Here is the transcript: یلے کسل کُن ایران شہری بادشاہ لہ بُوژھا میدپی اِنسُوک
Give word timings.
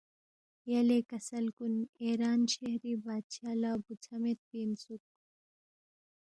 یلے 0.71 0.99
کسل 1.09 1.45
کُن 1.57 1.73
ایران 2.03 2.39
شہری 2.53 2.93
بادشاہ 3.05 3.55
لہ 3.61 3.71
بُوژھا 3.83 4.15
میدپی 4.21 4.57
اِنسُوک 4.63 5.03